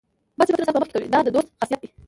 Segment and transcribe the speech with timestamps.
[0.39, 1.89] بد صفتونه ستاسو په مخ کې کوي دا د دوست خاصیت دی.